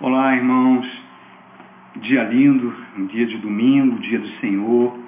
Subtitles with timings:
[0.00, 0.84] Olá, irmãos.
[2.00, 4.98] Dia lindo, um dia de domingo, dia do Senhor,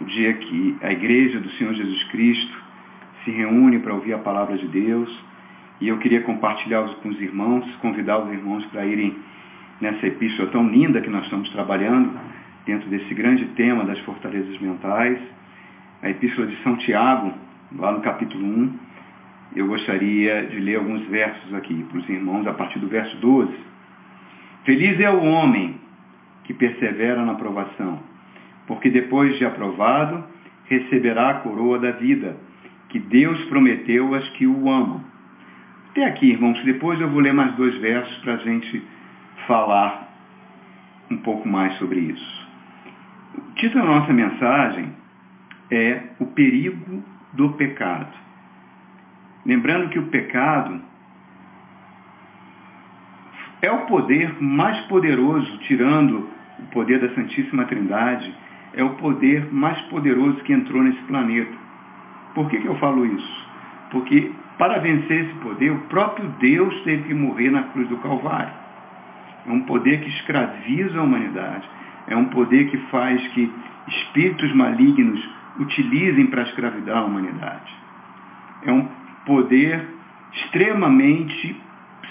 [0.00, 2.60] o dia que a igreja do Senhor Jesus Cristo
[3.24, 5.08] se reúne para ouvir a palavra de Deus.
[5.80, 9.16] E eu queria compartilhar com os irmãos, convidar os irmãos para irem
[9.80, 12.18] nessa epístola tão linda que nós estamos trabalhando,
[12.66, 15.20] dentro desse grande tema das fortalezas mentais,
[16.02, 17.32] a epístola de São Tiago,
[17.78, 18.72] lá no capítulo 1.
[19.54, 23.75] Eu gostaria de ler alguns versos aqui para os irmãos, a partir do verso 12.
[24.66, 25.80] Feliz é o homem
[26.42, 28.00] que persevera na aprovação,
[28.66, 30.24] porque depois de aprovado,
[30.64, 32.36] receberá a coroa da vida,
[32.88, 35.04] que Deus prometeu às que o amam.
[35.90, 38.82] Até aqui, irmãos, depois eu vou ler mais dois versos para a gente
[39.46, 40.12] falar
[41.08, 42.48] um pouco mais sobre isso.
[43.38, 44.92] O título da nossa mensagem
[45.70, 48.12] é O Perigo do Pecado.
[49.44, 50.82] Lembrando que o pecado
[53.62, 56.28] é o poder mais poderoso, tirando
[56.58, 58.32] o poder da Santíssima Trindade,
[58.74, 61.52] é o poder mais poderoso que entrou nesse planeta.
[62.34, 63.46] Por que, que eu falo isso?
[63.90, 68.52] Porque para vencer esse poder, o próprio Deus teve que morrer na cruz do Calvário.
[69.46, 71.68] É um poder que escraviza a humanidade.
[72.08, 73.52] É um poder que faz que
[73.88, 75.20] espíritos malignos
[75.58, 77.72] utilizem para escravidar a humanidade.
[78.64, 78.88] É um
[79.24, 79.86] poder
[80.32, 81.60] extremamente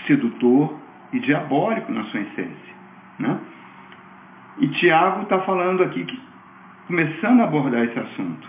[0.07, 0.79] sedutor,
[1.13, 2.75] e diabólico na sua essência.
[3.19, 3.39] Né?
[4.59, 6.19] E Tiago está falando aqui, que,
[6.87, 8.47] começando a abordar esse assunto.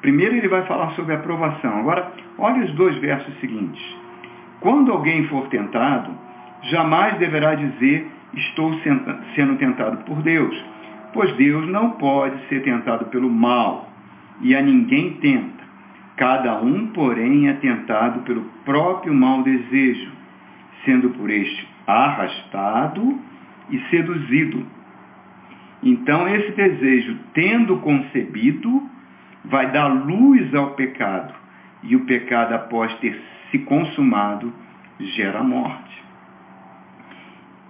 [0.00, 1.80] Primeiro ele vai falar sobre a aprovação.
[1.80, 3.82] Agora, olha os dois versos seguintes.
[4.60, 6.10] Quando alguém for tentado,
[6.64, 8.72] jamais deverá dizer, estou
[9.34, 10.56] sendo tentado por Deus,
[11.12, 13.88] pois Deus não pode ser tentado pelo mal,
[14.40, 15.58] e a ninguém tenta.
[16.16, 20.10] Cada um, porém, é tentado pelo próprio mau desejo,
[20.84, 23.18] sendo por este arrastado
[23.70, 24.66] e seduzido.
[25.82, 28.82] Então, esse desejo, tendo concebido,
[29.44, 31.32] vai dar luz ao pecado.
[31.82, 33.18] E o pecado, após ter
[33.50, 34.52] se consumado,
[35.00, 36.04] gera morte.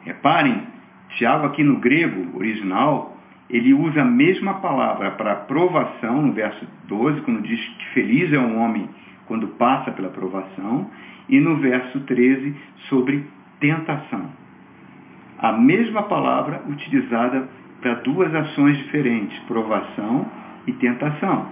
[0.02, 0.62] Reparem,
[1.10, 3.16] Tiago, aqui no grego original,
[3.48, 8.38] ele usa a mesma palavra para aprovação, no verso 12, quando diz que feliz é
[8.38, 8.88] um homem
[9.26, 10.90] quando passa pela aprovação,
[11.28, 12.56] e no verso 13,
[12.88, 13.26] sobre
[13.60, 14.26] tentação.
[15.38, 17.48] A mesma palavra utilizada
[17.80, 20.26] para duas ações diferentes, provação
[20.66, 21.46] e tentação.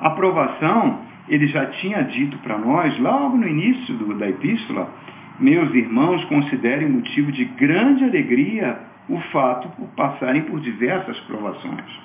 [0.00, 4.90] A provação, ele já tinha dito para nós, logo no início do, da epístola,
[5.38, 12.00] meus irmãos, considerem motivo de grande alegria o fato por passarem por diversas provações,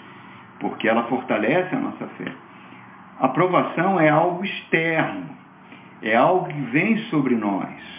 [0.59, 2.31] porque ela fortalece a nossa fé.
[3.19, 5.25] A provação é algo externo,
[6.01, 7.98] é algo que vem sobre nós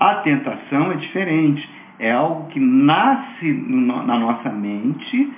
[0.00, 1.68] a tentação é diferente.
[1.98, 5.30] É algo que nasce na nossa mente,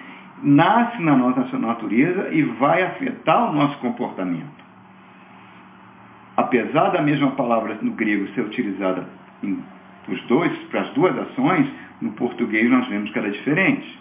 [0.45, 4.63] nasce na nossa natureza e vai afetar o nosso comportamento.
[6.37, 9.09] Apesar da mesma palavra no grego ser utilizada
[9.43, 9.59] em
[10.29, 11.69] dois, para as duas ações,
[12.01, 14.01] no português nós vemos que ela é diferente.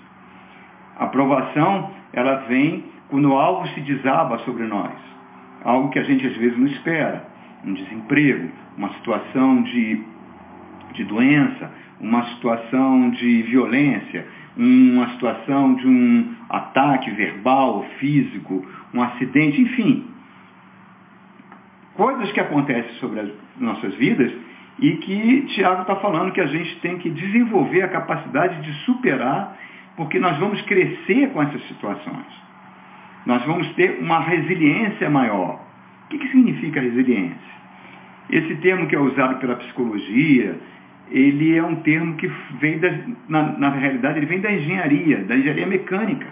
[0.98, 4.94] A aprovação, ela vem quando algo se desaba sobre nós.
[5.64, 7.26] Algo que a gente às vezes não espera.
[7.66, 10.11] Um desemprego, uma situação de
[10.94, 14.26] de doença, uma situação de violência,
[14.58, 20.06] uma situação de um ataque verbal, físico, um acidente, enfim.
[21.94, 23.30] Coisas que acontecem sobre as
[23.60, 24.32] nossas vidas
[24.80, 29.58] e que Tiago está falando que a gente tem que desenvolver a capacidade de superar,
[29.96, 32.42] porque nós vamos crescer com essas situações.
[33.26, 35.62] Nós vamos ter uma resiliência maior.
[36.06, 37.52] O que, que significa resiliência?
[38.30, 40.58] Esse termo que é usado pela psicologia,
[41.12, 42.90] ele é um termo que vem, da,
[43.28, 46.28] na, na realidade, ele vem da engenharia, da engenharia mecânica.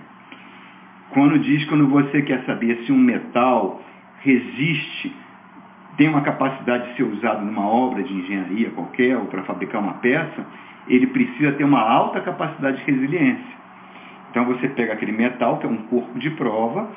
[1.12, 3.82] Quando diz, quando você quer saber se um metal
[4.22, 5.14] resiste,
[5.98, 9.96] tem uma capacidade de ser usado numa obra de engenharia qualquer, ou para fabricar uma
[9.96, 10.46] peça,
[10.88, 13.60] ele precisa ter uma alta capacidade de resiliência.
[14.32, 16.90] Então você pega aquele metal, que é um corpo de prova,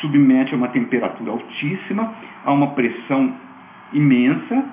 [0.00, 2.14] submete a uma temperatura altíssima,
[2.44, 3.34] a uma pressão
[3.92, 4.64] imensa,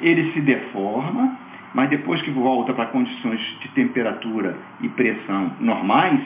[0.00, 1.36] ele se deforma,
[1.74, 6.20] mas depois que volta para condições de temperatura e pressão normais,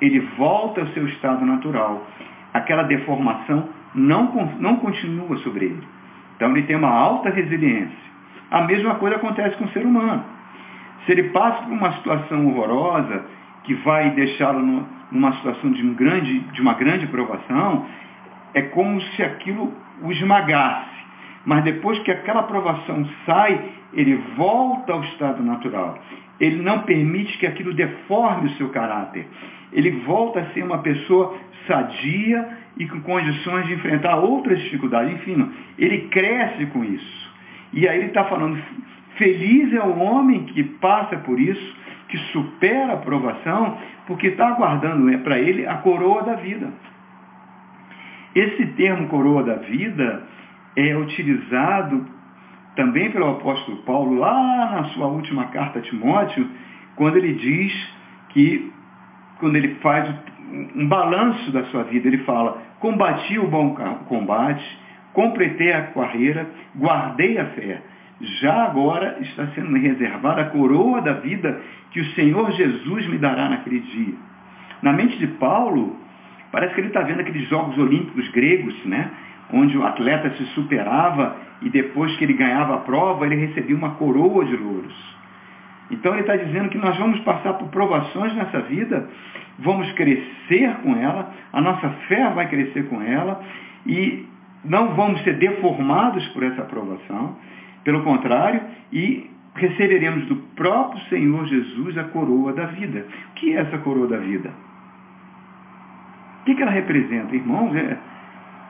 [0.00, 2.06] ele volta ao seu estado natural.
[2.52, 5.82] Aquela deformação não, não continua sobre ele.
[6.36, 8.06] Então ele tem uma alta resiliência.
[8.50, 10.22] A mesma coisa acontece com o ser humano.
[11.04, 13.24] Se ele passa por uma situação horrorosa,
[13.64, 17.86] que vai deixá-lo numa situação de, um grande, de uma grande provação,
[18.54, 20.96] é como se aquilo o esmagasse.
[21.44, 23.60] Mas depois que aquela provação sai,
[23.96, 25.98] ele volta ao estado natural.
[26.38, 29.26] Ele não permite que aquilo deforme o seu caráter.
[29.72, 31.34] Ele volta a ser uma pessoa
[31.66, 32.46] sadia
[32.76, 35.14] e com condições de enfrentar outras dificuldades.
[35.14, 37.34] Enfim, ele cresce com isso.
[37.72, 38.62] E aí ele está falando,
[39.16, 41.76] feliz é o homem que passa por isso,
[42.08, 46.68] que supera a provação, porque está aguardando né, para ele a coroa da vida.
[48.34, 50.22] Esse termo coroa da vida
[50.76, 52.15] é utilizado
[52.76, 56.46] também pelo apóstolo Paulo lá na sua última carta a Timóteo,
[56.94, 57.72] quando ele diz
[58.28, 58.70] que,
[59.40, 60.14] quando ele faz
[60.74, 63.74] um balanço da sua vida, ele fala, combati o bom
[64.06, 64.64] combate,
[65.12, 67.82] completei a carreira, guardei a fé.
[68.20, 73.48] Já agora está sendo reservada a coroa da vida que o Senhor Jesus me dará
[73.48, 74.14] naquele dia.
[74.82, 75.96] Na mente de Paulo,
[76.52, 79.10] parece que ele está vendo aqueles Jogos Olímpicos gregos, né?
[79.52, 83.92] Onde o atleta se superava e depois que ele ganhava a prova, ele recebia uma
[83.92, 85.16] coroa de louros.
[85.90, 89.08] Então ele está dizendo que nós vamos passar por provações nessa vida,
[89.58, 93.40] vamos crescer com ela, a nossa fé vai crescer com ela
[93.86, 94.26] e
[94.64, 97.36] não vamos ser deformados por essa aprovação,
[97.84, 98.60] pelo contrário,
[98.92, 103.06] e receberemos do próprio Senhor Jesus a coroa da vida.
[103.30, 104.50] O que é essa coroa da vida?
[106.42, 107.34] O que ela representa?
[107.34, 107.96] Irmãos, é,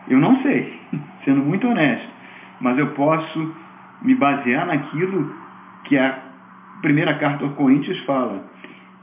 [0.09, 0.73] eu não sei,
[1.25, 2.09] sendo muito honesto,
[2.61, 3.55] mas eu posso
[4.03, 5.35] me basear naquilo
[5.85, 6.19] que a
[6.83, 8.45] primeira carta aos Coríntios fala.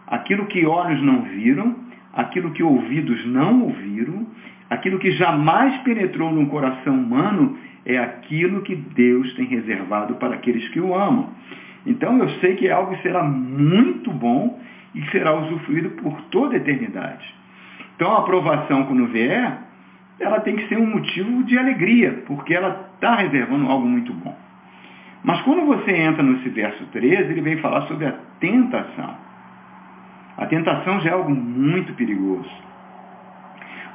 [0.08, 1.76] Aquilo que olhos não viram,
[2.14, 4.28] aquilo que ouvidos não ouviram,
[4.70, 10.68] aquilo que jamais penetrou no coração humano, é aquilo que Deus tem reservado para aqueles
[10.70, 11.30] que o amam.
[11.86, 14.60] Então eu sei que é algo que será muito bom
[14.96, 17.26] e será usufruído por toda a eternidade.
[17.96, 19.58] Então a aprovação quando vier,
[20.20, 24.38] ela tem que ser um motivo de alegria, porque ela está reservando algo muito bom.
[25.24, 29.16] Mas quando você entra nesse verso 13, ele vem falar sobre a tentação.
[30.38, 32.50] A tentação já é algo muito perigoso.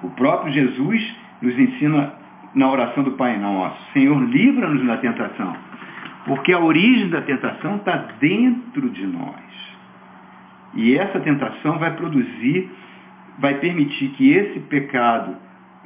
[0.02, 2.14] O próprio Jesus nos ensina
[2.54, 5.54] na oração do Pai Nosso, Senhor, livra-nos da tentação,
[6.24, 9.48] porque a origem da tentação está dentro de nós.
[10.74, 12.70] E essa tentação vai produzir,
[13.38, 15.36] vai permitir que esse pecado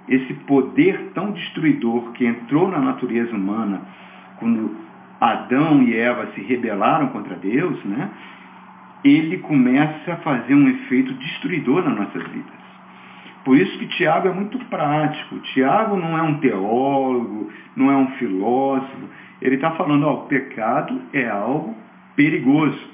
[0.09, 3.83] esse poder tão destruidor que entrou na natureza humana
[4.39, 4.77] quando
[5.21, 8.11] Adão e Eva se rebelaram contra Deus, né?
[9.05, 12.63] ele começa a fazer um efeito destruidor nas nossas vidas.
[13.45, 15.39] Por isso que Tiago é muito prático.
[15.41, 19.09] Tiago não é um teólogo, não é um filósofo.
[19.41, 21.75] Ele está falando, ó, o pecado é algo
[22.15, 22.91] perigoso.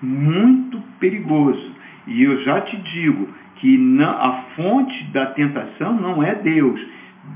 [0.00, 1.74] Muito perigoso.
[2.06, 6.80] E eu já te digo, que a fonte da tentação não é Deus.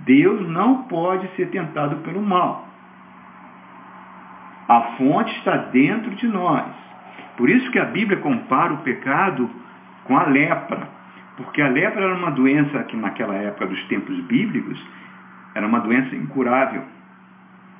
[0.04, 2.68] Deus não pode ser tentado pelo mal.
[4.68, 6.66] A fonte está dentro de nós.
[7.36, 9.48] Por isso que a Bíblia compara o pecado
[10.04, 10.88] com a lepra.
[11.36, 14.78] Porque a lepra era uma doença que naquela época dos tempos bíblicos
[15.54, 16.82] era uma doença incurável.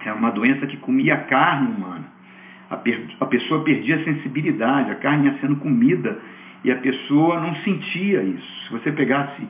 [0.00, 2.05] Era uma doença que comia a carne humana.
[2.70, 6.19] A pessoa perdia a sensibilidade, a carne ia sendo comida
[6.64, 8.64] e a pessoa não sentia isso.
[8.64, 9.43] Se você pegasse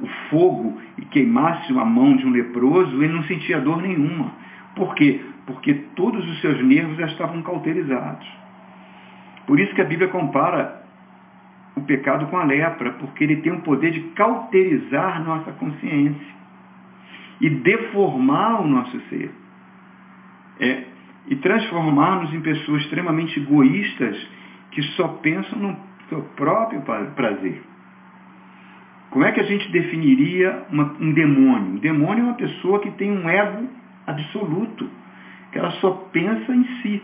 [0.00, 4.32] o fogo e queimasse a mão de um leproso, ele não sentia dor nenhuma.
[4.74, 5.20] Por quê?
[5.46, 8.26] Porque todos os seus nervos já estavam cauterizados.
[9.46, 10.82] Por isso que a Bíblia compara
[11.76, 16.34] o pecado com a lepra, porque ele tem o poder de cauterizar nossa consciência
[17.40, 19.30] e deformar o nosso ser.
[20.60, 20.84] É,
[21.26, 24.16] e transformar-nos em pessoas extremamente egoístas
[24.70, 25.76] que só pensam no
[26.14, 26.82] seu próprio
[27.16, 27.62] prazer.
[29.10, 31.74] Como é que a gente definiria uma, um demônio?
[31.74, 33.68] Um demônio é uma pessoa que tem um ego
[34.06, 34.88] absoluto,
[35.52, 37.02] que ela só pensa em si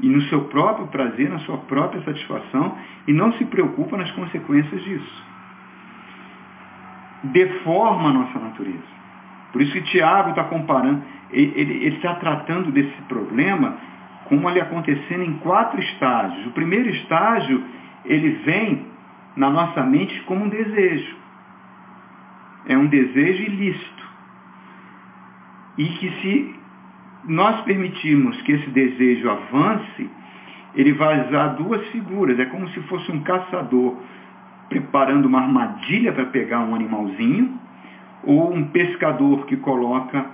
[0.00, 4.82] e no seu próprio prazer, na sua própria satisfação e não se preocupa nas consequências
[4.82, 5.24] disso.
[7.24, 9.00] Deforma a nossa natureza.
[9.52, 13.76] Por isso que Tiago está comparando, ele, está tratando desse problema
[14.24, 16.46] como ele acontecendo em quatro estágios.
[16.46, 17.62] O primeiro estágio
[18.04, 18.86] ele vem
[19.36, 21.16] na nossa mente como um desejo.
[22.66, 24.10] É um desejo ilícito.
[25.78, 26.54] E que se
[27.24, 30.10] nós permitirmos que esse desejo avance,
[30.74, 32.38] ele vai usar duas figuras.
[32.38, 33.96] É como se fosse um caçador
[34.68, 37.58] preparando uma armadilha para pegar um animalzinho,
[38.22, 40.26] ou um pescador que coloca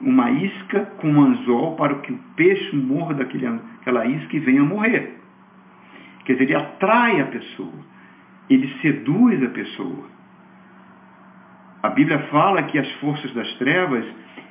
[0.00, 5.17] uma isca com um anzol para que o peixe morra daquela isca e venha morrer.
[6.28, 7.72] Quer dizer, ele atrai a pessoa,
[8.50, 10.10] ele seduz a pessoa.
[11.82, 14.04] A Bíblia fala que as forças das trevas,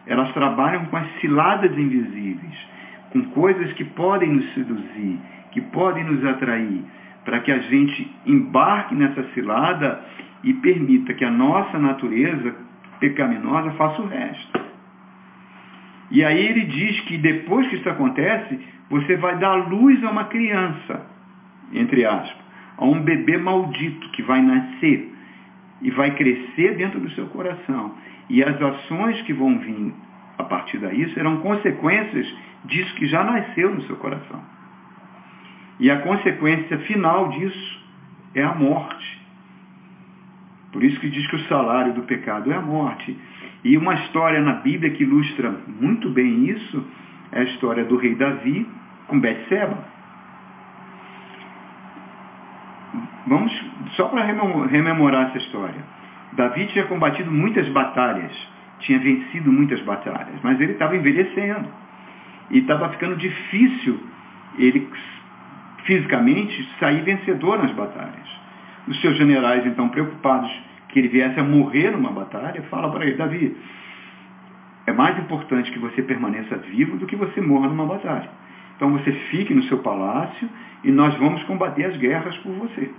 [0.07, 2.67] elas trabalham com as ciladas invisíveis,
[3.11, 5.19] com coisas que podem nos seduzir,
[5.51, 6.83] que podem nos atrair,
[7.23, 10.03] para que a gente embarque nessa cilada
[10.43, 12.55] e permita que a nossa natureza
[12.99, 14.59] pecaminosa faça o resto.
[16.09, 20.23] E aí ele diz que depois que isso acontece, você vai dar luz a uma
[20.23, 21.16] criança,
[21.73, 22.45] entre aspas,
[22.77, 25.13] a um bebê maldito que vai nascer
[25.81, 27.95] e vai crescer dentro do seu coração.
[28.29, 29.93] E as ações que vão vir
[30.37, 32.27] a partir daí serão consequências
[32.65, 34.41] disso que já nasceu no seu coração.
[35.79, 37.81] E a consequência final disso
[38.33, 39.21] é a morte.
[40.71, 43.17] Por isso que diz que o salário do pecado é a morte.
[43.63, 46.85] E uma história na Bíblia que ilustra muito bem isso
[47.31, 48.67] é a história do rei Davi
[49.07, 49.96] com Betseba.
[53.25, 53.51] Vamos
[53.95, 55.83] só para rememorar essa história.
[56.33, 58.31] Davi tinha combatido muitas batalhas,
[58.79, 61.67] tinha vencido muitas batalhas, mas ele estava envelhecendo.
[62.51, 63.99] E estava ficando difícil
[64.57, 64.89] ele
[65.83, 68.27] fisicamente sair vencedor nas batalhas.
[68.87, 70.51] Os seus generais, então, preocupados
[70.89, 73.55] que ele viesse a morrer numa batalha, falam para ele, Davi,
[74.85, 78.29] é mais importante que você permaneça vivo do que você morra numa batalha.
[78.77, 80.47] Então você fique no seu palácio
[80.83, 82.89] e nós vamos combater as guerras por você.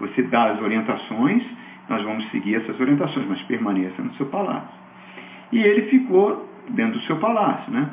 [0.00, 1.44] Você dá as orientações,
[1.88, 4.74] nós vamos seguir essas orientações, mas permaneça no seu palácio.
[5.52, 7.88] E ele ficou dentro do seu palácio, né?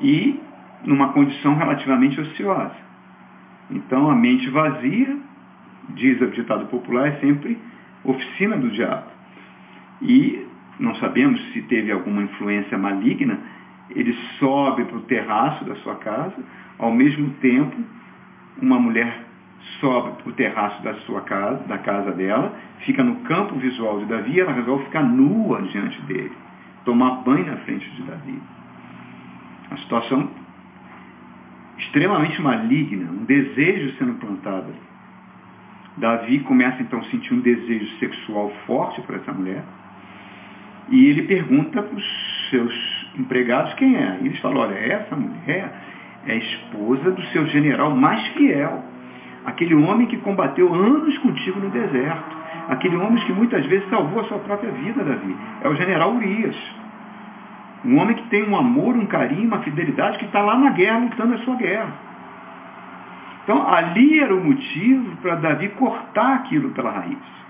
[0.00, 0.40] E
[0.84, 2.76] numa condição relativamente ociosa.
[3.70, 5.16] Então a mente vazia,
[5.90, 7.58] diz o ditado popular, é sempre
[8.04, 9.10] oficina do diabo.
[10.00, 10.46] E
[10.78, 13.38] não sabemos se teve alguma influência maligna,
[13.90, 16.36] ele sobe para o terraço da sua casa,
[16.78, 17.76] ao mesmo tempo,
[18.60, 19.24] uma mulher
[19.80, 24.06] sobe para o terraço da sua casa, da casa dela, fica no campo visual de
[24.06, 26.32] Davi, ela resolve ficar nua diante dele,
[26.84, 28.40] tomar banho na frente de Davi.
[29.70, 30.30] A situação
[31.78, 34.72] extremamente maligna, um desejo sendo plantado.
[35.96, 39.64] Davi começa então a sentir um desejo sexual forte para essa mulher.
[40.88, 44.18] E ele pergunta para os seus empregados quem é.
[44.20, 45.72] E eles falam, olha, essa mulher
[46.26, 48.82] é a esposa do seu general mais fiel.
[49.44, 52.36] Aquele homem que combateu anos contigo no deserto.
[52.68, 55.36] Aquele homem que muitas vezes salvou a sua própria vida, Davi.
[55.62, 56.56] É o general Urias.
[57.84, 60.98] Um homem que tem um amor, um carinho, uma fidelidade, que está lá na guerra,
[60.98, 61.92] lutando a sua guerra.
[63.44, 67.45] Então, ali era o motivo para Davi cortar aquilo pela raiz.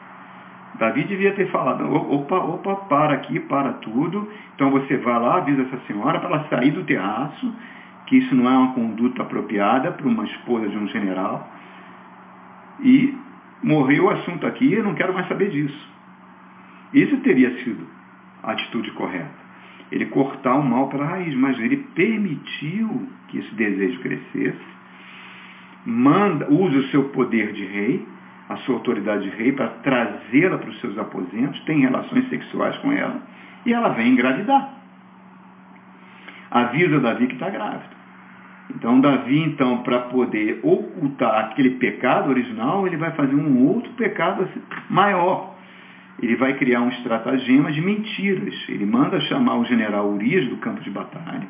[0.79, 4.29] Davi devia ter falado, opa, opa, para aqui, para tudo.
[4.55, 7.55] Então você vai lá, avisa essa senhora para ela sair do terraço,
[8.07, 11.49] que isso não é uma conduta apropriada para uma esposa de um general.
[12.81, 13.17] E
[13.63, 15.89] morreu o assunto aqui, eu não quero mais saber disso.
[16.93, 17.87] Isso teria sido
[18.43, 19.47] a atitude correta
[19.91, 24.77] ele cortar o mal pela raiz, mas ele permitiu que esse desejo crescesse,
[25.85, 28.07] manda, usa o seu poder de rei,
[28.49, 32.93] a sua autoridade de rei, para trazê-la para os seus aposentos, tem relações sexuais com
[32.93, 33.21] ela,
[33.65, 34.75] e ela vem engravidar.
[36.51, 37.97] Avisa Davi que está grávida.
[38.71, 44.49] Então Davi, então, para poder ocultar aquele pecado original, ele vai fazer um outro pecado
[44.89, 45.57] maior
[46.23, 48.55] ele vai criar um estratagema de mentiras.
[48.69, 51.47] Ele manda chamar o general Urias do campo de batalha,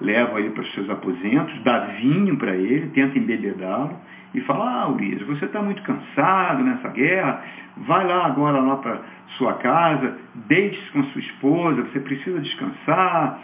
[0.00, 3.96] leva ele para os seus aposentos, dá vinho para ele, tenta embebedá-lo
[4.34, 7.42] e fala, ah, Urias, você está muito cansado nessa guerra,
[7.76, 9.00] vai lá agora lá para
[9.36, 13.40] sua casa, deite-se com sua esposa, você precisa descansar,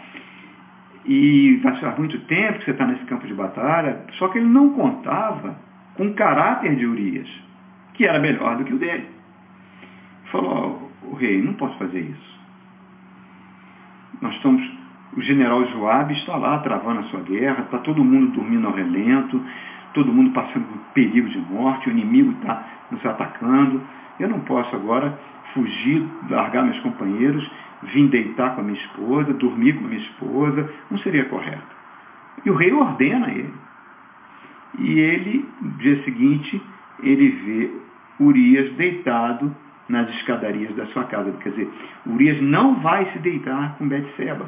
[1.05, 4.01] e vai ser muito tempo que você está nesse campo de batalha.
[4.13, 5.55] Só que ele não contava
[5.95, 7.29] com o caráter de Urias,
[7.93, 9.07] que era melhor do que o dele.
[10.31, 12.39] Falou, o rei, não posso fazer isso.
[14.21, 14.61] Nós estamos,
[15.15, 19.41] o general Joabe está lá travando a sua guerra, está todo mundo dormindo ao relento,
[19.93, 23.81] todo mundo passando por perigo de morte, o inimigo está nos atacando.
[24.19, 25.17] Eu não posso agora
[25.53, 27.49] fugir, largar meus companheiros,
[27.83, 31.79] vir deitar com a minha esposa, dormir com a minha esposa, não seria correto.
[32.45, 33.53] E o rei ordena ele.
[34.77, 36.61] E ele, no dia seguinte,
[37.01, 37.71] ele vê
[38.23, 39.55] Urias deitado
[39.87, 41.31] nas escadarias da sua casa.
[41.41, 41.69] Quer dizer,
[42.05, 44.47] Urias não vai se deitar com Betseba.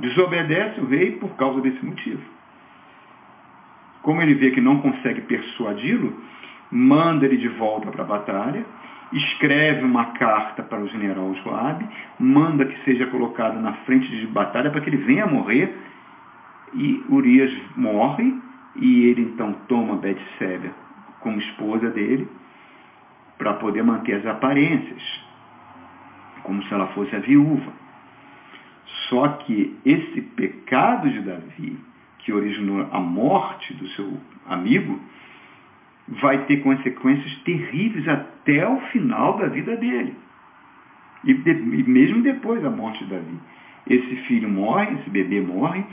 [0.00, 2.22] Desobedece o rei por causa desse motivo.
[4.02, 6.20] Como ele vê que não consegue persuadi-lo,
[6.70, 8.64] manda ele de volta para a batalha,
[9.12, 11.86] escreve uma carta para o general Joabe,
[12.18, 15.72] manda que seja colocado na frente de batalha para que ele venha morrer,
[16.74, 18.34] e Urias morre,
[18.76, 20.70] e ele então toma Betseba
[21.20, 22.26] como esposa dele,
[23.38, 25.02] para poder manter as aparências,
[26.42, 27.72] como se ela fosse a viúva.
[29.08, 31.78] Só que esse pecado de Davi,
[32.24, 34.98] que originou a morte do seu amigo,
[36.08, 40.14] vai ter consequências terríveis até o final da vida dele.
[41.24, 43.38] E, de, e mesmo depois da morte de Davi.
[43.88, 45.84] Esse filho morre, esse bebê morre,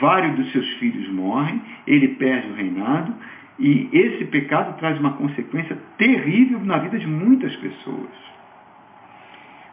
[0.00, 3.14] vários dos seus filhos morrem, ele perde o reinado,
[3.58, 8.30] e esse pecado traz uma consequência terrível na vida de muitas pessoas.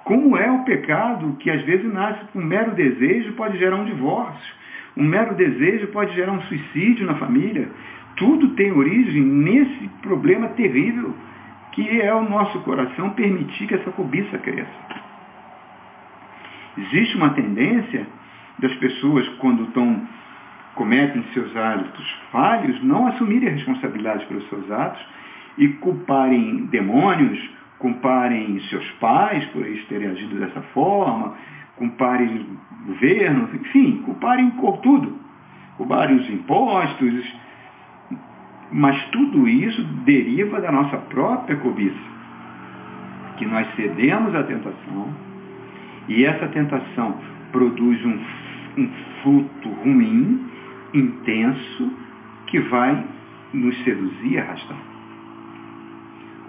[0.04, 3.86] Como é o pecado que às vezes nasce com um mero desejo pode gerar um
[3.86, 4.56] divórcio,
[4.98, 7.70] um mero desejo pode gerar um suicídio na família.
[8.16, 11.14] Tudo tem origem nesse problema terrível
[11.78, 15.08] que é o nosso coração permitir que essa cobiça cresça.
[16.76, 18.08] Existe uma tendência
[18.58, 20.02] das pessoas, quando estão,
[20.74, 25.06] cometem seus hábitos falhos, não assumirem a responsabilidade pelos seus atos
[25.56, 27.40] e culparem demônios,
[27.78, 31.36] culparem seus pais por eles terem agido dessa forma,
[31.78, 32.46] culparem
[32.84, 35.18] o governo, enfim, culparem tudo,
[35.78, 37.36] culparem os impostos,
[38.72, 42.18] mas tudo isso deriva da nossa própria cobiça.
[43.38, 45.14] Que nós cedemos à tentação
[46.08, 47.16] e essa tentação
[47.52, 48.20] produz um,
[48.78, 48.90] um
[49.22, 50.46] fruto ruim,
[50.94, 51.92] intenso,
[52.48, 53.04] que vai
[53.54, 54.78] nos seduzir e arrastar.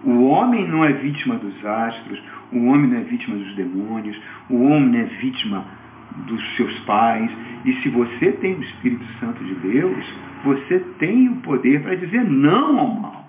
[0.05, 4.63] O homem não é vítima dos astros, o homem não é vítima dos demônios, o
[4.63, 5.65] homem não é vítima
[6.27, 7.31] dos seus pais.
[7.65, 10.05] E se você tem o Espírito Santo de Deus,
[10.45, 13.29] você tem o poder para dizer não ao mal,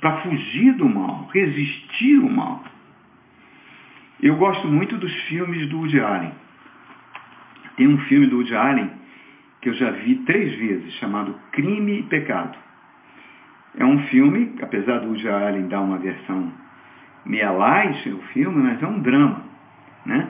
[0.00, 2.64] para fugir do mal, resistir ao mal.
[4.22, 6.32] Eu gosto muito dos filmes do Woody Allen.
[7.76, 8.90] Tem um filme do Woody Allen
[9.60, 12.56] que eu já vi três vezes, chamado Crime e Pecado.
[13.76, 16.50] É um filme, apesar do Woody Allen dar uma versão
[17.50, 19.42] light no filme, mas é um drama,
[20.04, 20.28] né?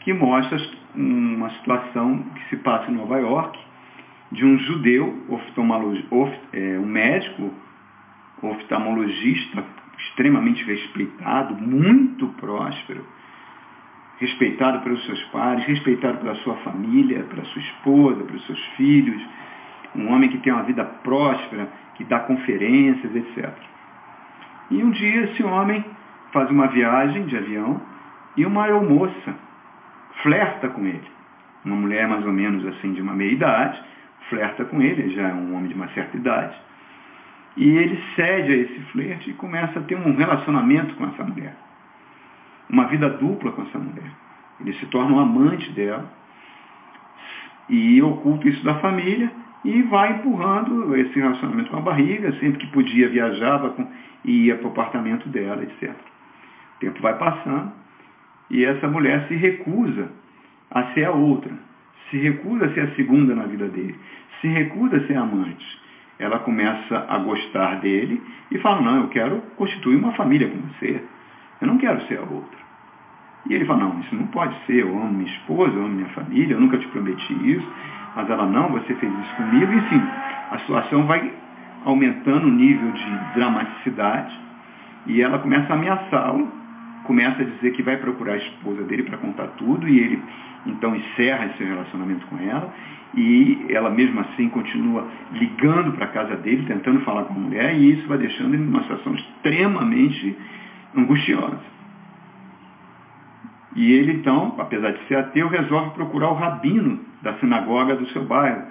[0.00, 0.58] que mostra
[0.94, 3.58] uma situação que se passa em Nova York,
[4.32, 5.26] de um judeu,
[6.52, 7.52] é, um médico
[8.42, 9.64] oftalmologista
[9.98, 13.04] extremamente respeitado, muito próspero,
[14.18, 19.20] respeitado pelos seus pais, respeitado pela sua família, pela sua esposa, pelos seus filhos,
[19.94, 23.52] um homem que tem uma vida próspera, que dá conferências, etc.
[24.70, 25.84] E um dia esse homem
[26.32, 27.80] faz uma viagem de avião
[28.36, 29.34] e uma aeromoça
[30.22, 31.08] flerta com ele.
[31.64, 33.82] Uma mulher mais ou menos assim de uma meia idade,
[34.28, 36.56] flerta com ele, já é um homem de uma certa idade.
[37.56, 41.54] E ele cede a esse flerte e começa a ter um relacionamento com essa mulher.
[42.68, 44.10] Uma vida dupla com essa mulher.
[44.60, 46.08] Ele se torna um amante dela
[47.68, 49.30] e oculta isso da família
[49.64, 53.86] e vai empurrando esse relacionamento com a barriga, sempre que podia viajava com,
[54.24, 55.94] e ia para o apartamento dela, etc.
[56.80, 57.72] O tempo vai passando
[58.48, 60.08] e essa mulher se recusa
[60.70, 61.52] a ser a outra,
[62.10, 63.94] se recusa a ser a segunda na vida dele,
[64.40, 65.78] se recusa a ser amante.
[66.18, 71.02] Ela começa a gostar dele e fala, não, eu quero constituir uma família com você.
[71.60, 72.58] Eu não quero ser a outra.
[73.48, 76.08] E ele fala, não, isso não pode ser, eu amo minha esposa, eu amo minha
[76.08, 77.66] família, eu nunca te prometi isso.
[78.16, 79.70] Mas ela, não, você fez isso comigo.
[79.70, 80.02] E enfim,
[80.50, 81.30] a situação vai
[81.84, 84.34] aumentando o nível de dramaticidade
[85.06, 86.59] e ela começa a ameaçá-lo
[87.10, 90.22] começa a dizer que vai procurar a esposa dele para contar tudo e ele
[90.64, 92.72] então encerra esse relacionamento com ela
[93.16, 97.74] e ela mesmo assim continua ligando para a casa dele, tentando falar com a mulher
[97.76, 100.36] e isso vai deixando ele numa situação extremamente
[100.96, 101.58] angustiosa.
[103.74, 108.24] E ele então, apesar de ser ateu, resolve procurar o rabino da sinagoga do seu
[108.24, 108.66] bairro,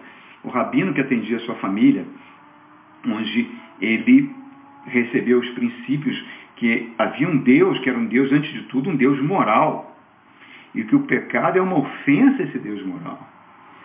[0.46, 2.06] o rabino que atendia a sua família,
[3.06, 4.34] onde ele
[4.86, 6.24] recebeu os princípios
[6.60, 9.96] que havia um Deus que era um Deus, antes de tudo, um Deus moral.
[10.76, 13.18] E que o pecado é uma ofensa a esse Deus moral.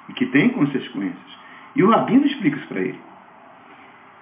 [0.08, 1.38] E que tem consequências.
[1.76, 2.98] E o Rabino explica isso para ele.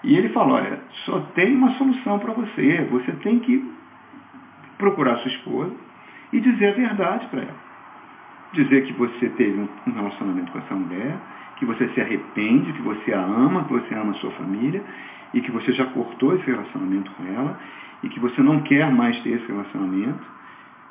[0.04, 2.86] E ele fala, olha, só tem uma solução para você.
[2.90, 3.72] Você tem que
[4.76, 5.74] procurar sua esposa
[6.32, 7.72] e dizer a verdade para ela.
[8.52, 11.16] Dizer que você teve um relacionamento com essa mulher,
[11.56, 14.84] que você se arrepende, que você a ama, que você ama a sua família
[15.35, 17.59] e que você já cortou esse relacionamento com ela
[18.03, 20.25] e que você não quer mais ter esse relacionamento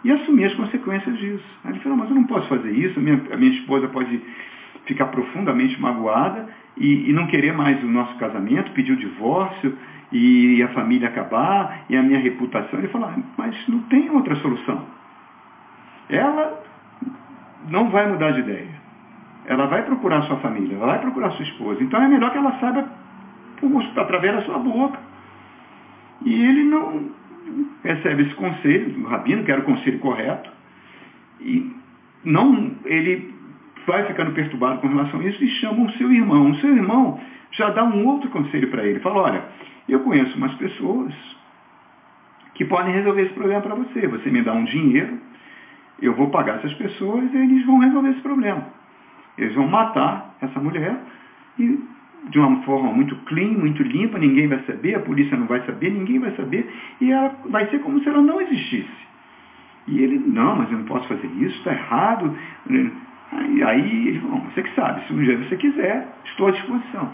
[0.03, 1.45] e assumir as consequências disso.
[1.63, 4.21] Aí ele falou, mas eu não posso fazer isso, a minha, a minha esposa pode
[4.85, 9.77] ficar profundamente magoada e, e, não querer mais o nosso casamento, pedir o divórcio
[10.11, 12.79] e a família acabar e a minha reputação.
[12.79, 14.85] Ele falou, mas não tem outra solução.
[16.09, 16.63] Ela
[17.69, 18.81] não vai mudar de ideia.
[19.45, 21.83] Ela vai procurar sua família, ela vai procurar sua esposa.
[21.83, 22.89] Então é melhor que ela saiba
[23.95, 24.99] através da sua boca.
[26.23, 27.09] E ele não
[27.83, 30.49] recebe esse conselho do rabino, que era o conselho correto,
[31.39, 31.75] e
[32.23, 33.33] não, ele
[33.87, 36.51] vai ficando perturbado com relação a isso e chama o seu irmão.
[36.51, 37.19] O seu irmão
[37.51, 38.99] já dá um outro conselho para ele.
[38.99, 39.43] Fala, olha,
[39.89, 41.13] eu conheço umas pessoas
[42.53, 44.07] que podem resolver esse problema para você.
[44.07, 45.19] Você me dá um dinheiro,
[46.01, 48.67] eu vou pagar essas pessoas e eles vão resolver esse problema.
[49.37, 50.95] Eles vão matar essa mulher
[51.57, 51.79] e
[52.29, 55.89] de uma forma muito clean, muito limpa, ninguém vai saber, a polícia não vai saber,
[55.89, 59.01] ninguém vai saber, e ela vai ser como se ela não existisse.
[59.87, 62.35] E ele, não, mas eu não posso fazer isso, está errado.
[63.31, 67.09] Aí, aí ele falou, você que sabe, se um dia você quiser, estou à disposição.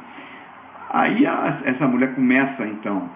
[0.89, 3.09] Aí a, essa mulher começa então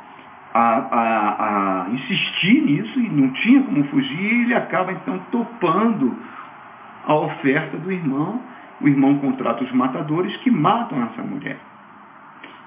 [0.53, 6.15] a, a, a, insistir nisso e não tinha como fugir, e ele acaba então topando
[7.05, 8.41] a oferta do irmão.
[8.79, 11.57] O irmão contrata os matadores que matam essa mulher.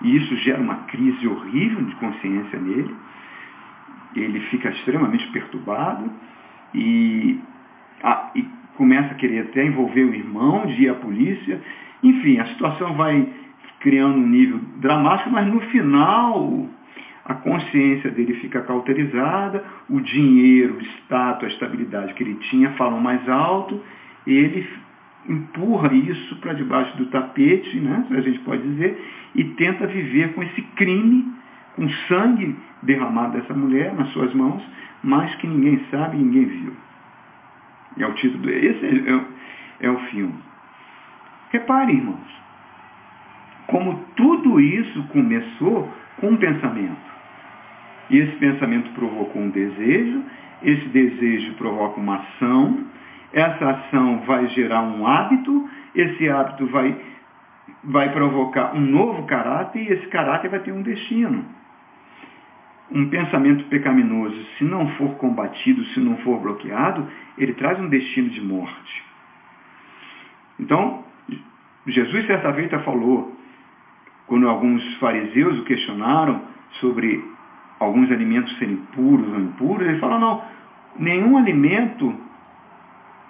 [0.04, 2.94] E isso gera uma crise horrível de consciência nele.
[4.14, 6.08] Ele fica extremamente perturbado
[6.74, 7.40] e,
[8.02, 8.44] a, e
[8.76, 11.60] começa a querer até envolver o irmão, de ir à polícia.
[12.02, 13.26] Enfim, a situação vai
[13.80, 16.68] criando um nível dramático, mas no final
[17.24, 23.00] a consciência dele fica cauterizada, o dinheiro, o status, a estabilidade que ele tinha falam
[23.00, 23.82] mais alto,
[24.26, 24.68] ele
[25.28, 29.02] empurra isso para debaixo do tapete, né, a gente pode dizer,
[29.34, 31.32] e tenta viver com esse crime,
[31.76, 34.62] com sangue derramado dessa mulher nas suas mãos,
[35.02, 36.72] mas que ninguém sabe, ninguém viu.
[37.98, 40.34] É o título, esse é, é, é o filme.
[41.50, 42.44] Repare, irmãos,
[43.66, 47.14] como tudo isso começou com um pensamento.
[48.10, 50.22] E esse pensamento provocou um desejo,
[50.62, 52.84] esse desejo provoca uma ação,
[53.34, 56.96] essa ação vai gerar um hábito, esse hábito vai,
[57.82, 61.44] vai provocar um novo caráter e esse caráter vai ter um destino.
[62.92, 68.30] Um pensamento pecaminoso, se não for combatido, se não for bloqueado, ele traz um destino
[68.30, 69.02] de morte.
[70.60, 71.02] Então,
[71.88, 73.36] Jesus certa feita falou,
[74.28, 76.40] quando alguns fariseus o questionaram
[76.78, 77.24] sobre
[77.80, 80.42] alguns alimentos serem puros ou impuros, ele fala, não,
[80.96, 82.23] nenhum alimento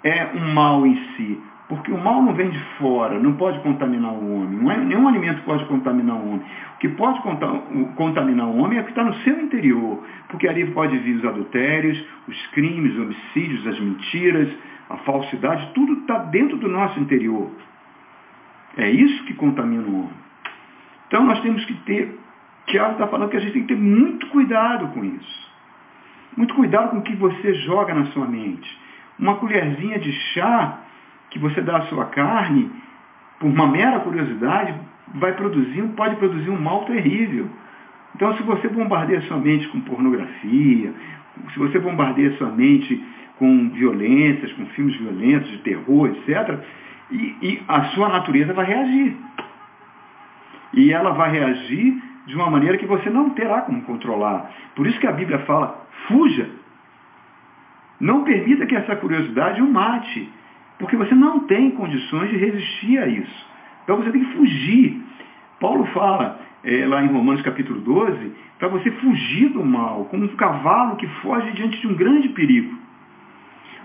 [0.05, 4.13] é um mal em si, porque o mal não vem de fora, não pode contaminar
[4.13, 4.59] o homem.
[4.59, 6.45] Não é, nenhum alimento pode contaminar o homem.
[6.75, 7.19] O que pode
[7.95, 11.25] contaminar o homem é o que está no seu interior, porque ali pode vir os
[11.25, 14.49] adultérios, os crimes, os homicídios, as mentiras,
[14.89, 17.49] a falsidade, tudo está dentro do nosso interior.
[18.77, 20.25] É isso que contamina o homem.
[21.07, 22.15] Então nós temos que ter
[22.67, 25.51] Tiago está falando que a gente tem que ter muito cuidado com isso.
[26.35, 28.84] Muito cuidado com o que você joga na sua mente.
[29.17, 30.79] Uma colherzinha de chá
[31.29, 32.71] que você dá à sua carne,
[33.39, 34.73] por uma mera curiosidade,
[35.15, 37.49] vai produzir, pode produzir um mal terrível.
[38.15, 40.93] Então, se você bombardeia sua mente com pornografia,
[41.53, 43.03] se você bombardeia sua mente
[43.37, 46.59] com violências, com filmes violentos, de terror, etc.,
[47.11, 49.15] e, e a sua natureza vai reagir.
[50.73, 54.51] E ela vai reagir de uma maneira que você não terá como controlar.
[54.75, 56.49] Por isso que a Bíblia fala, fuja.
[57.99, 60.29] Não permita que essa curiosidade o mate,
[60.79, 63.47] porque você não tem condições de resistir a isso.
[63.83, 65.01] Então você tem que fugir.
[65.59, 70.35] Paulo fala é, lá em Romanos capítulo 12, para você fugir do mal, como um
[70.35, 72.75] cavalo que foge diante de um grande perigo.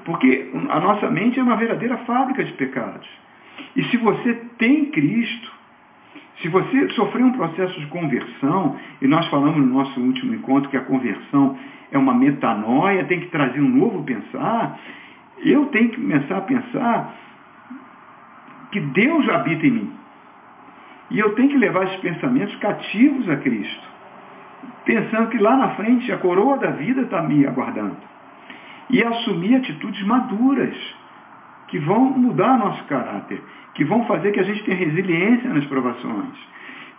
[0.05, 3.09] Porque a nossa mente é uma verdadeira fábrica de pecados.
[3.77, 5.53] E se você tem Cristo,
[6.41, 10.77] se você sofreu um processo de conversão, e nós falamos no nosso último encontro que
[10.77, 11.57] a conversão
[11.93, 14.79] é uma metanoia, tem que trazer um novo pensar,
[15.39, 17.15] eu tenho que começar a pensar
[18.73, 19.93] que Deus habita em mim.
[21.11, 23.89] E eu tenho que levar esses pensamentos cativos a Cristo,
[24.85, 27.97] pensando que lá na frente a coroa da vida está me aguardando.
[28.89, 30.77] E assumir atitudes maduras
[31.71, 33.41] que vão mudar nosso caráter,
[33.75, 36.37] que vão fazer que a gente tenha resiliência nas provações.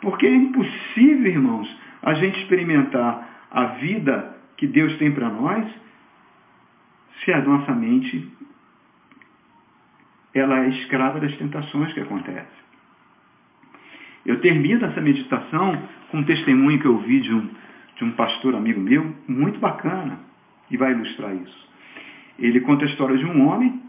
[0.01, 5.67] Porque é impossível, irmãos, a gente experimentar a vida que Deus tem para nós
[7.23, 8.31] se a nossa mente
[10.33, 12.61] ela é escrava das tentações que acontecem.
[14.25, 15.77] Eu termino essa meditação
[16.09, 17.49] com um testemunho que eu ouvi de um,
[17.97, 20.19] de um pastor amigo meu, muito bacana,
[20.69, 21.69] e vai ilustrar isso.
[22.39, 23.81] Ele conta a história de um homem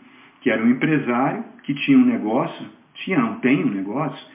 [0.43, 4.27] que era um empresário que tinha um negócio, tinha, não tem um negócio,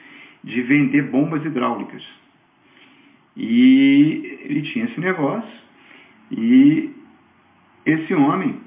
[0.42, 2.02] de vender bombas hidráulicas.
[3.36, 5.58] E ele tinha esse negócio
[6.32, 6.90] e
[7.86, 8.60] esse homem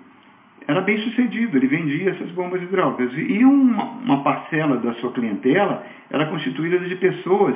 [0.68, 3.12] era bem sucedido, ele vendia essas bombas hidráulicas.
[3.18, 7.56] E uma, uma parcela da sua clientela era constituída de pessoas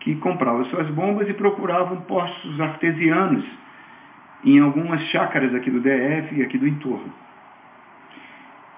[0.00, 3.44] que compravam suas bombas e procuravam postos artesianos
[4.44, 7.12] em algumas chácaras aqui do DF e aqui do entorno.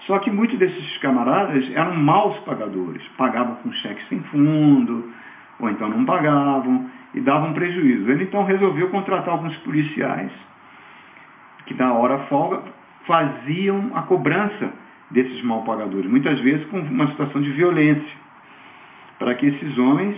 [0.07, 5.11] Só que muitos desses camaradas eram maus pagadores, pagavam com cheque sem fundo,
[5.59, 8.11] ou então não pagavam e davam prejuízo.
[8.11, 10.31] Ele então resolveu contratar alguns policiais
[11.67, 12.63] que na hora folga
[13.07, 14.71] faziam a cobrança
[15.11, 18.25] desses mal pagadores, muitas vezes com uma situação de violência,
[19.19, 20.17] para que esses homens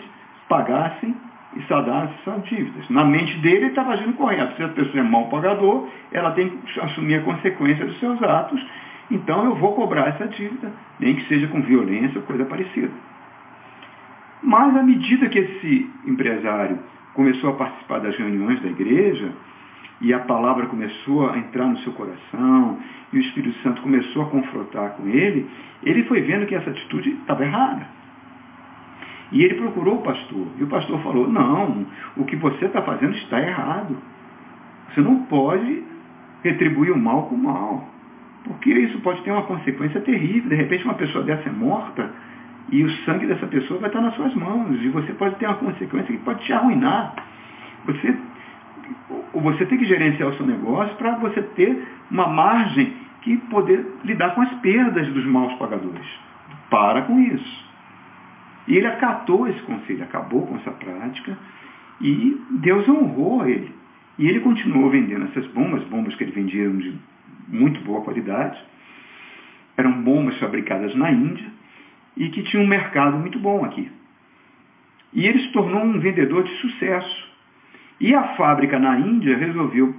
[0.49, 1.15] pagassem
[1.55, 2.89] e saldassem suas dívidas.
[2.91, 4.57] Na mente dele, ele estava agindo correto.
[4.57, 8.65] Se a pessoa é mal pagador, ela tem que assumir a consequência dos seus atos,
[9.11, 12.91] então eu vou cobrar essa dívida, nem que seja com violência ou coisa parecida.
[14.43, 16.79] Mas à medida que esse empresário
[17.15, 19.33] começou a participar das reuniões da igreja,
[20.01, 22.79] e a palavra começou a entrar no seu coração,
[23.13, 25.49] e o Espírito Santo começou a confrontar com ele,
[25.83, 27.87] ele foi vendo que essa atitude estava errada.
[29.33, 30.47] E ele procurou o pastor.
[30.59, 33.97] E o pastor falou: Não, o que você está fazendo está errado.
[34.89, 35.83] Você não pode
[36.45, 37.89] retribuir o mal com o mal.
[38.47, 40.49] Porque isso pode ter uma consequência terrível.
[40.49, 42.11] De repente, uma pessoa dessa é morta
[42.71, 44.81] e o sangue dessa pessoa vai estar nas suas mãos.
[44.81, 47.15] E você pode ter uma consequência que pode te arruinar.
[47.87, 48.17] Você,
[49.35, 54.37] você tem que gerenciar o seu negócio para você ter uma margem que poder lidar
[54.37, 56.07] com as perdas dos maus pagadores.
[56.71, 57.67] Para com isso.
[58.69, 61.37] E ele acatou esse conselho, acabou com essa prática
[62.01, 63.75] e Deus honrou ele.
[64.19, 66.63] E ele continuou vendendo essas bombas, bombas que ele vendia
[67.49, 68.59] muito boa qualidade.
[69.77, 71.47] Eram bombas fabricadas na Índia
[72.17, 73.91] e que tinham um mercado muito bom aqui.
[75.13, 77.27] E ele se tornou um vendedor de sucesso.
[78.01, 79.95] E a fábrica na Índia resolveu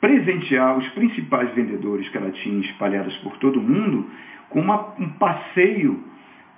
[0.00, 4.08] presentear os principais vendedores que ela tinha espalhados por todo o mundo
[4.48, 6.02] com uma, um passeio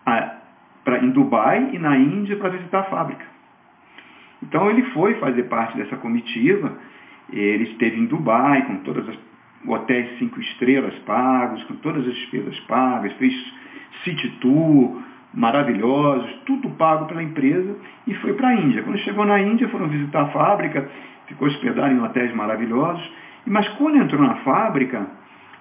[0.04, 0.36] a,
[0.82, 3.24] pra, em Dubai e na Índia para visitar a fábrica.
[4.42, 6.76] Então ele foi fazer parte dessa comitiva,
[7.32, 9.16] ele esteve em Dubai com todas as
[9.66, 13.34] hotéis cinco estrelas pagos, com todas as despesas pagas, fez
[14.02, 18.82] city tour maravilhosos, tudo pago pela empresa e foi para a Índia.
[18.82, 20.88] Quando chegou na Índia, foram visitar a fábrica,
[21.26, 23.10] ficou hospedado em hotéis maravilhosos,
[23.46, 25.06] mas quando entrou na fábrica,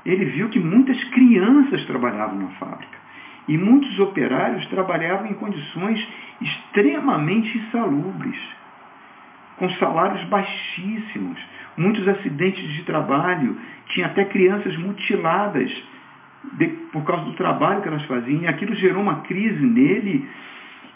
[0.06, 3.04] ele viu que muitas crianças trabalhavam na fábrica.
[3.48, 6.08] E muitos operários trabalhavam em condições
[6.40, 8.40] extremamente insalubres,
[9.58, 11.40] com salários baixíssimos,
[11.78, 13.58] muitos acidentes de trabalho,
[13.88, 15.72] tinha até crianças mutiladas
[16.54, 18.42] de, por causa do trabalho que elas faziam.
[18.42, 20.28] E aquilo gerou uma crise nele,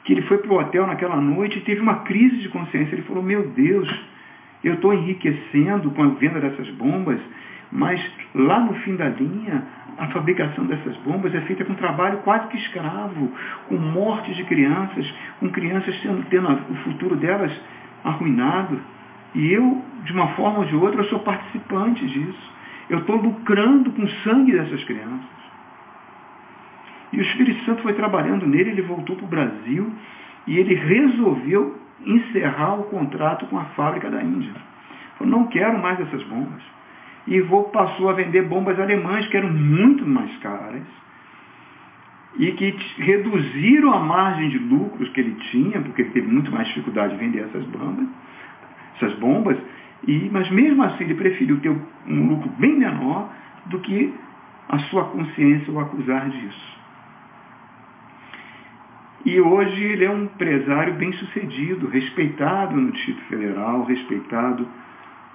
[0.04, 2.96] que ele foi para o hotel naquela noite e teve uma crise de consciência.
[2.96, 3.90] Ele falou, meu Deus,
[4.64, 7.20] eu estou enriquecendo com a venda dessas bombas,
[7.72, 8.02] mas
[8.34, 9.64] lá no fim da linha,
[9.98, 13.32] a fabricação dessas bombas é feita com trabalho quase que escravo,
[13.68, 17.52] com mortes de crianças, com crianças tendo, tendo o futuro delas
[18.04, 18.80] arruinado.
[19.38, 22.52] E eu, de uma forma ou de outra, eu sou participante disso.
[22.90, 25.38] Eu estou lucrando com o sangue dessas crianças.
[27.14, 29.94] E o Espírito Santo foi trabalhando nele, ele voltou para o Brasil
[30.48, 34.54] e ele resolveu encerrar o contrato com a fábrica da Índia.
[35.20, 36.64] Falou, não quero mais essas bombas.
[37.28, 40.84] E vou, passou a vender bombas alemãs, que eram muito mais caras,
[42.40, 46.68] e que reduziram a margem de lucros que ele tinha, porque ele teve muito mais
[46.70, 48.08] dificuldade de vender essas bombas,
[48.98, 49.58] essas bombas,
[50.08, 53.30] e, mas mesmo assim ele preferiu ter um lucro bem menor
[53.68, 54.14] do que
[54.70, 56.78] a sua consciência o acusar disso.
[59.26, 64.68] E hoje ele é um empresário bem sucedido, respeitado no Distrito Federal, respeitado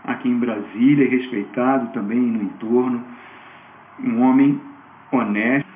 [0.05, 3.05] aqui em Brasília, respeitado também no entorno,
[4.03, 4.61] um homem
[5.11, 5.68] honesto.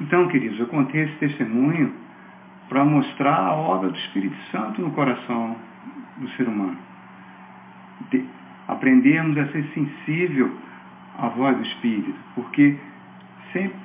[0.00, 1.92] Então, queridos, eu contei esse testemunho
[2.68, 5.56] para mostrar a obra do Espírito Santo no coração
[6.16, 6.89] do ser humano.
[8.10, 8.24] De,
[8.68, 10.50] aprendermos a ser sensível
[11.18, 12.76] à voz do Espírito, porque
[13.52, 13.76] sempre,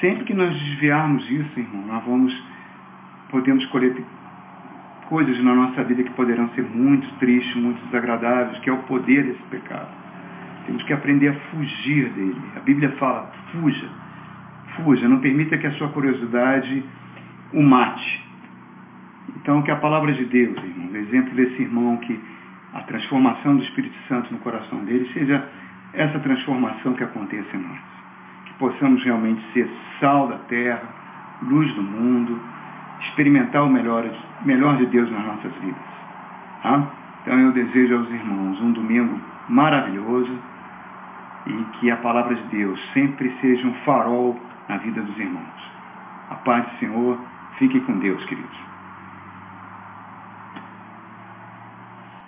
[0.00, 2.50] sempre que nós desviarmos isso, irmão, nós vamos
[3.30, 3.94] podemos colher
[5.08, 9.24] coisas na nossa vida que poderão ser muito tristes, muito desagradáveis, que é o poder
[9.24, 9.88] desse pecado.
[10.66, 12.40] Temos que aprender a fugir dele.
[12.56, 13.88] A Bíblia fala, fuja,
[14.76, 16.84] fuja, não permita que a sua curiosidade
[17.52, 18.24] o mate.
[19.36, 22.20] Então, que a palavra de Deus, irmão, o exemplo desse irmão que
[22.72, 25.48] a transformação do Espírito Santo no coração dele seja
[25.92, 27.80] essa transformação que aconteça em nós.
[28.46, 30.82] Que possamos realmente ser sal da terra,
[31.42, 32.40] luz do mundo,
[33.00, 34.04] experimentar o melhor,
[34.44, 35.90] melhor de Deus nas nossas vidas.
[36.62, 36.86] Tá?
[37.22, 40.38] Então eu desejo aos irmãos um domingo maravilhoso
[41.46, 45.70] e que a palavra de Deus sempre seja um farol na vida dos irmãos.
[46.30, 47.18] A paz do Senhor,
[47.58, 48.69] fique com Deus, queridos.